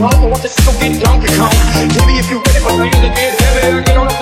[0.00, 1.52] home, I want to go get Donkey Kong.
[1.94, 3.78] Maybe if you're ready but now you're the dead heavy.
[3.78, 4.13] I get on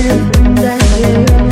[0.00, 1.47] 人在天涯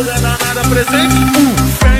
[0.00, 1.14] toda danada presente.
[1.14, 1.99] Um,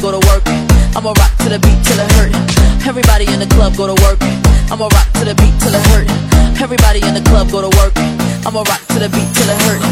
[0.00, 0.42] go to work.
[0.96, 2.32] I'ma rock to the beat till it hurt.
[2.86, 4.18] Everybody in the club go to work.
[4.70, 6.08] I'ma rock to the beat till it hurt.
[6.60, 7.92] Everybody in the club go to work.
[8.46, 9.82] I'ma rock to the beat till it hurt.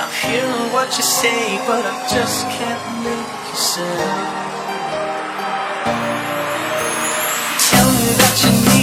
[0.00, 3.96] I'm hearing what you say, but I just can't make you say.
[7.70, 8.81] Tell me that you need.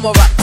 [0.00, 0.39] I'ma rock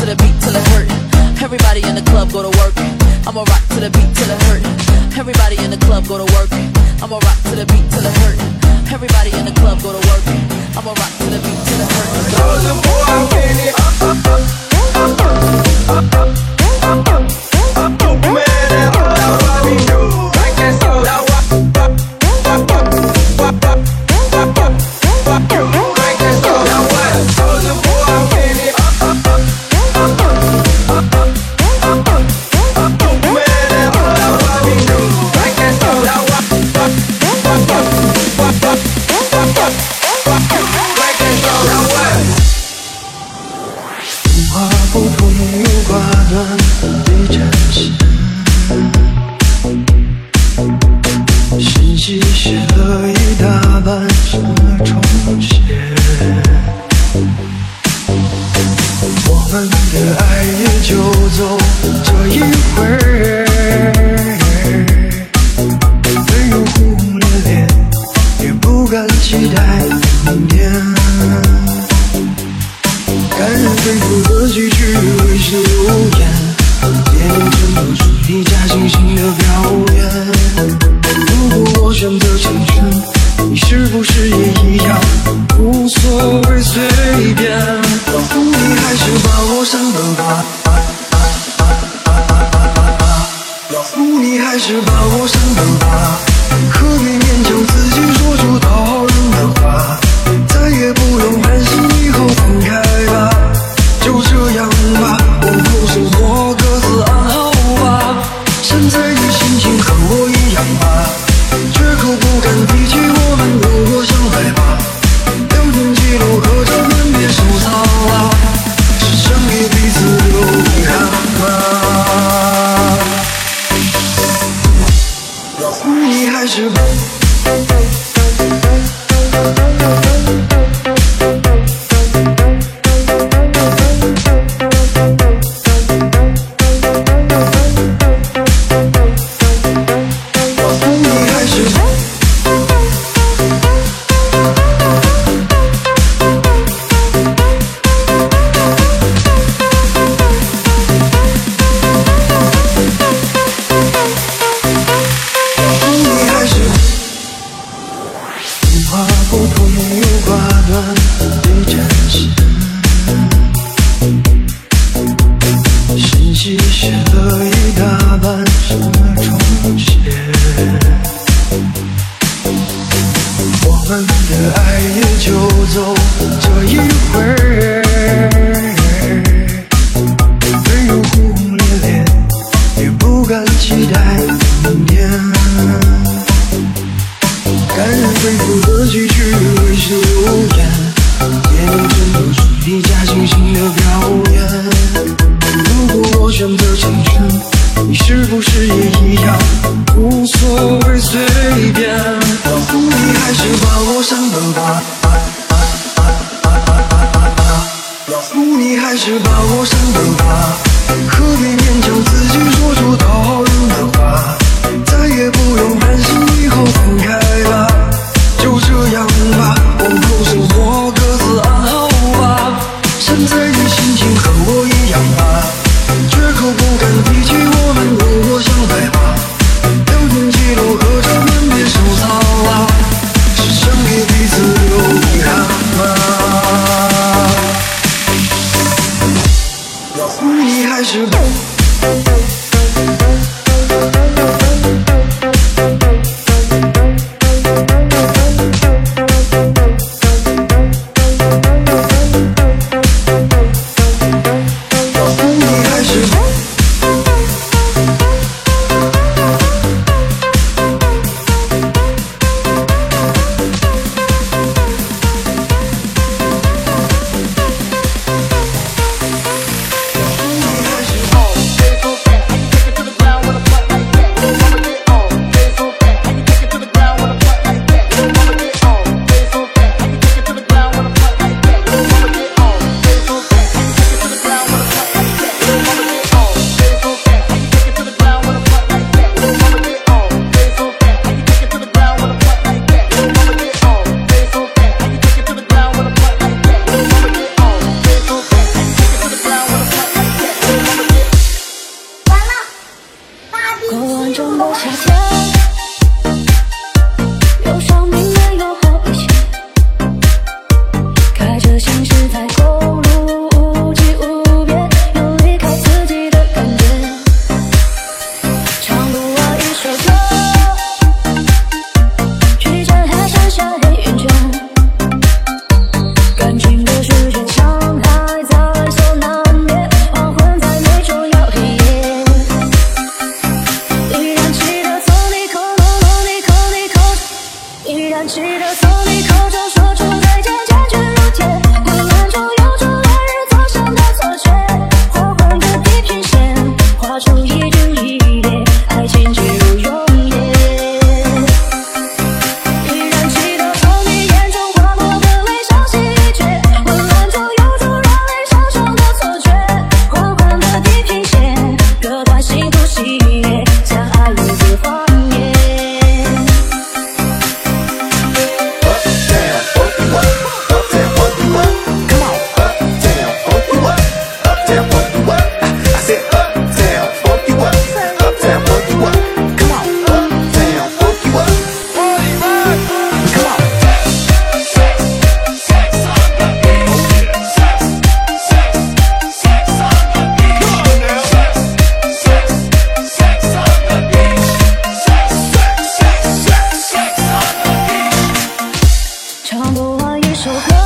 [400.18, 400.57] 首歌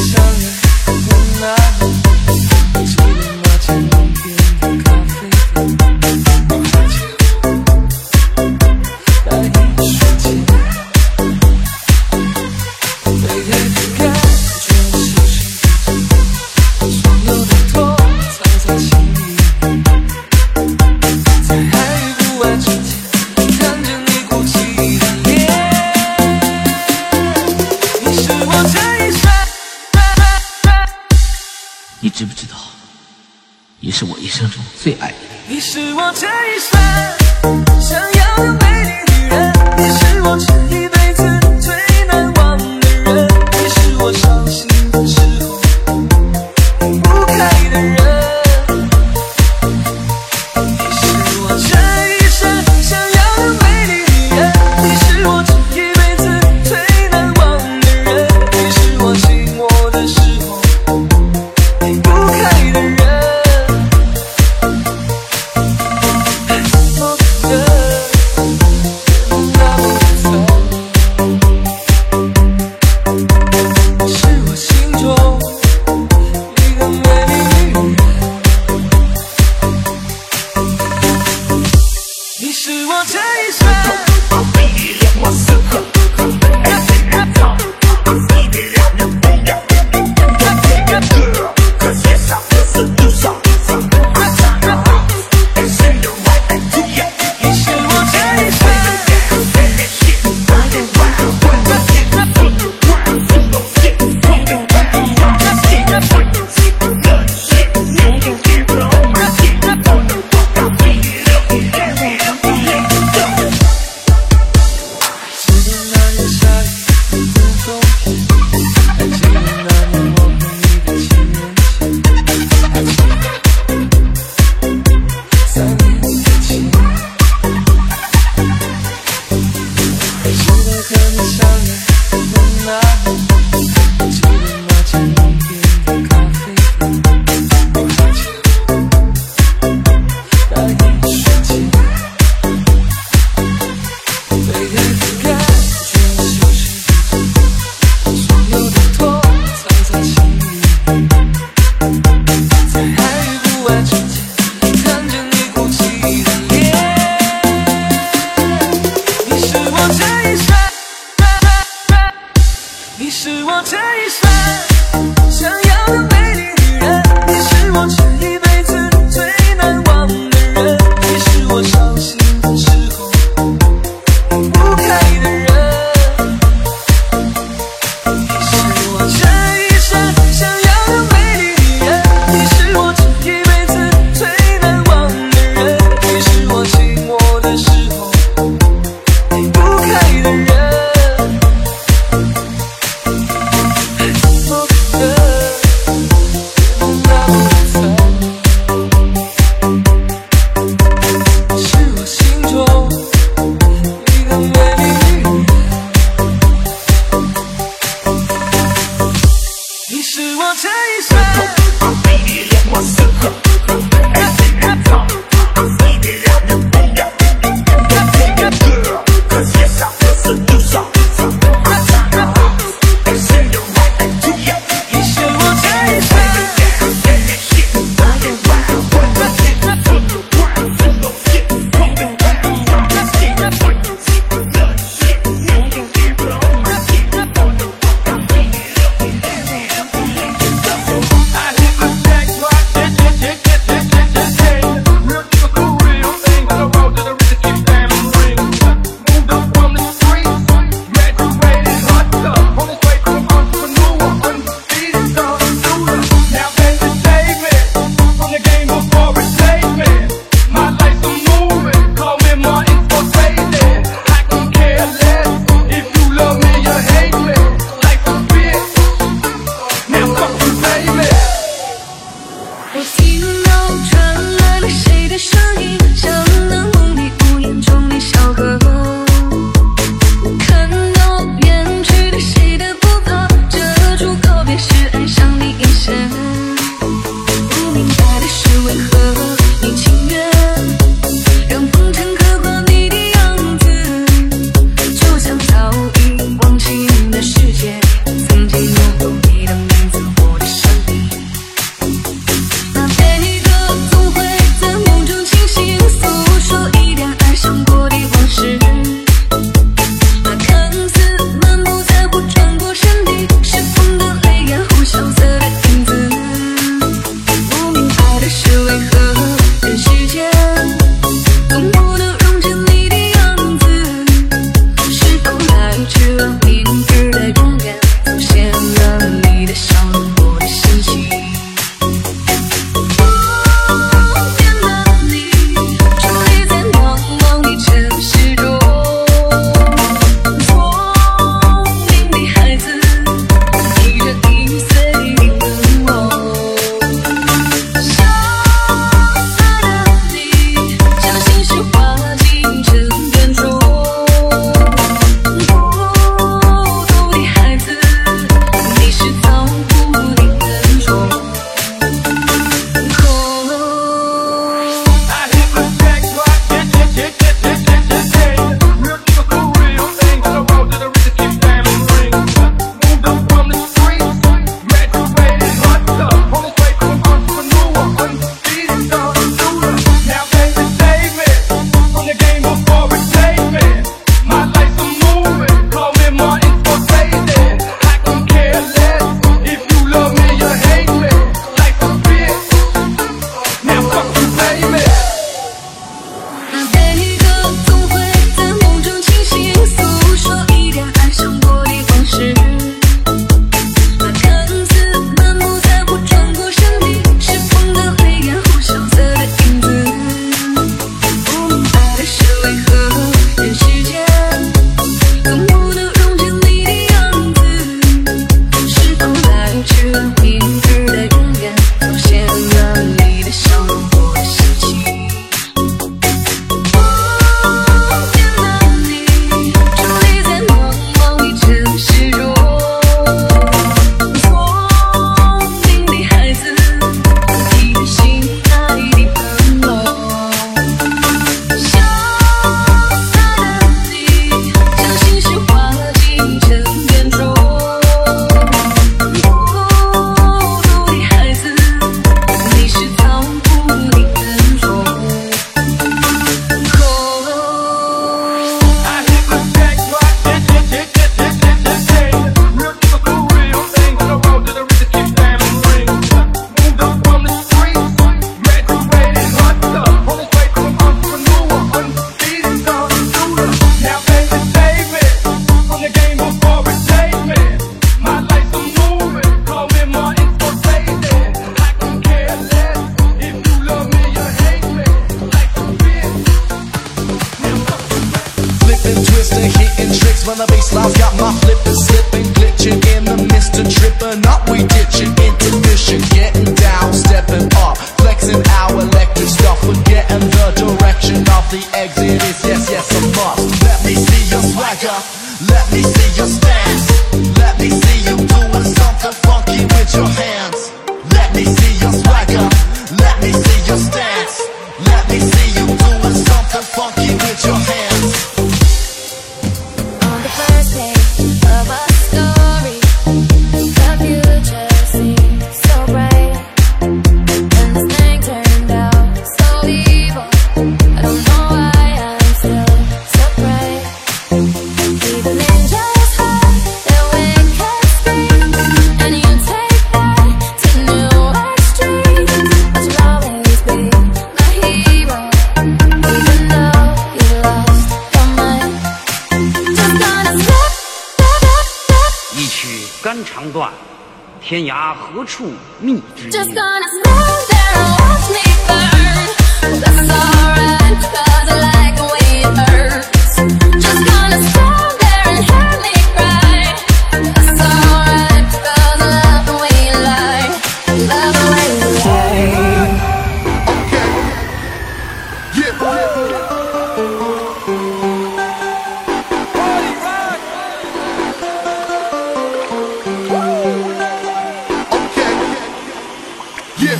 [0.00, 0.52] 想念，
[0.86, 2.05] 无奈。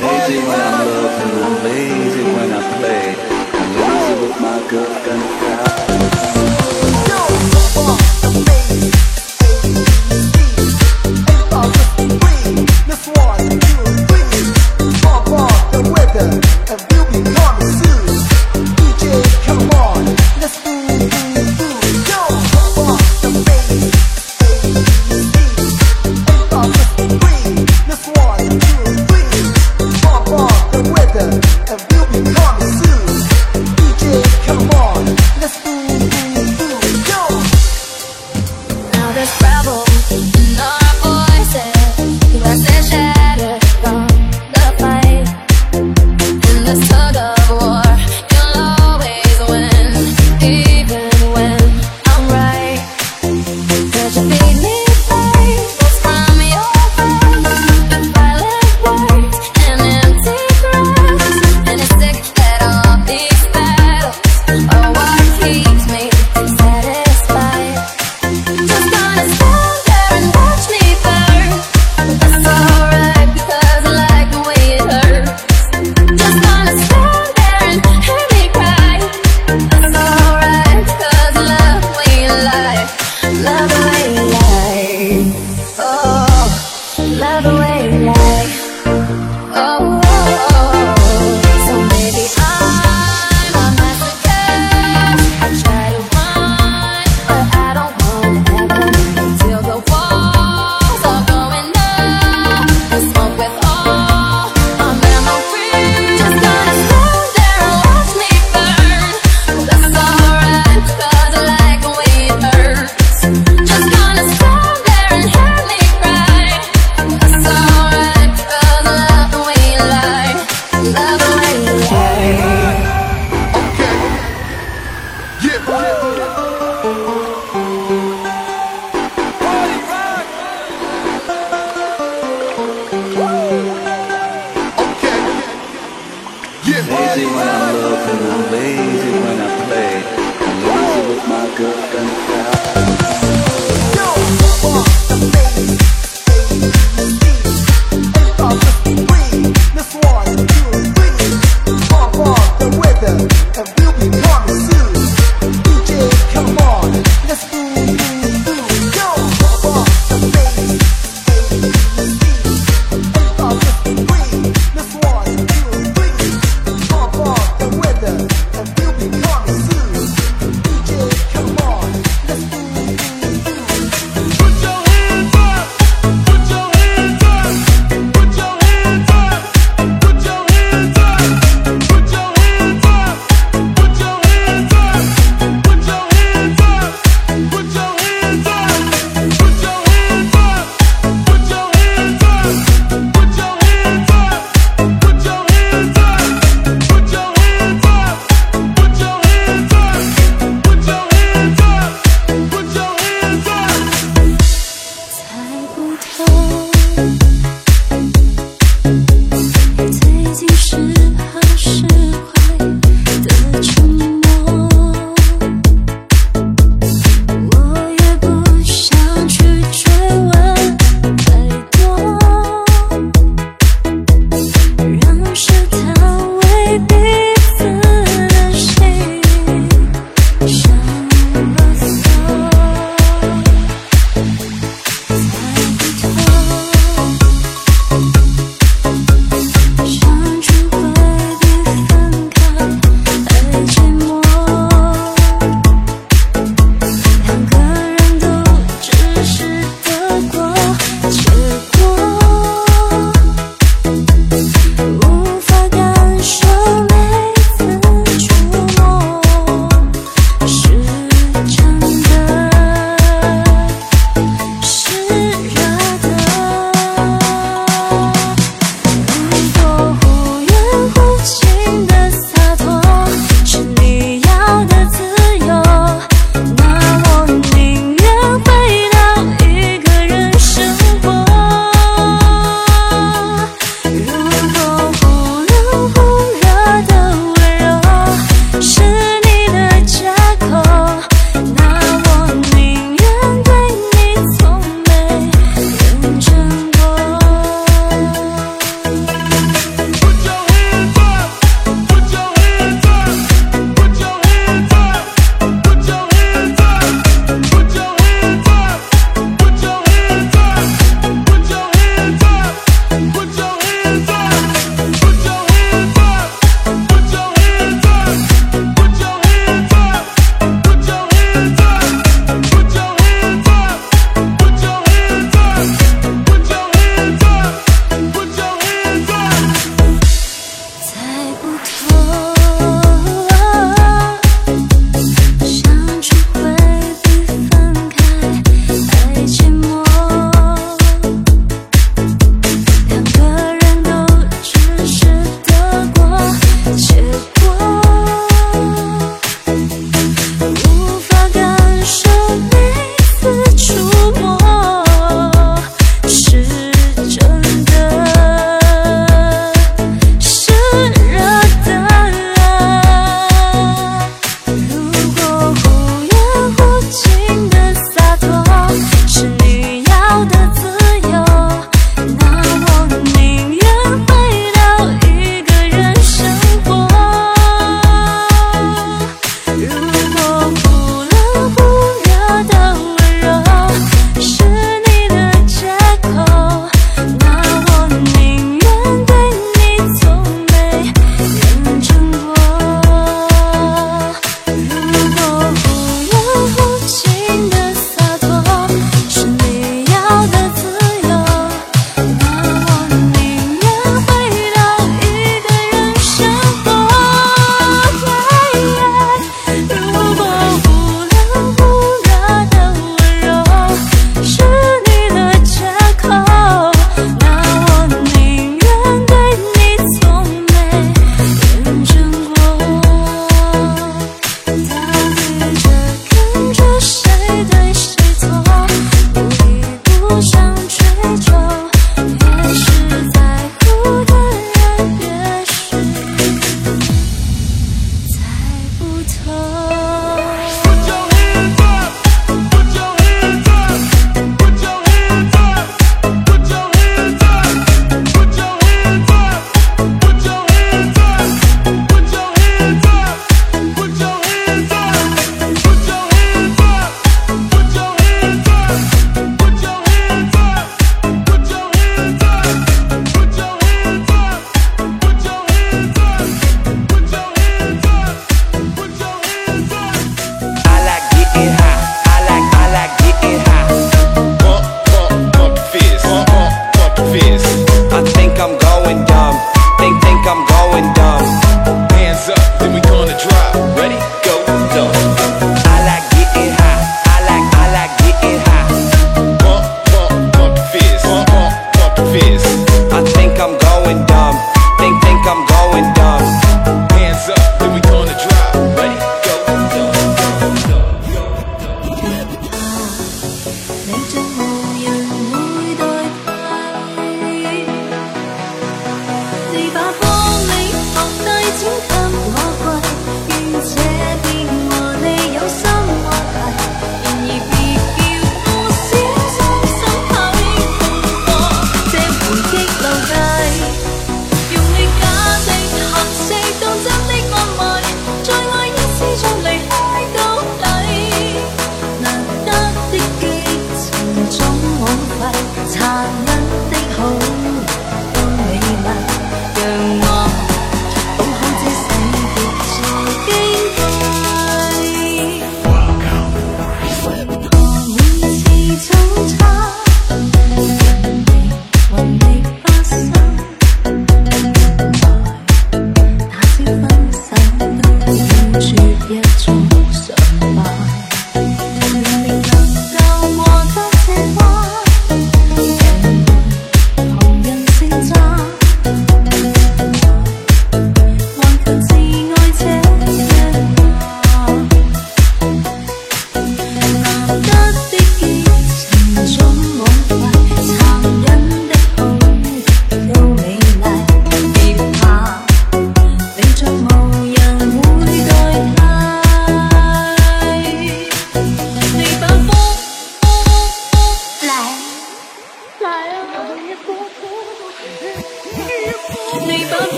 [0.00, 3.14] Lazy when I love and I'm lazy when I play.
[3.52, 5.33] I'm lazy with my girlfriend.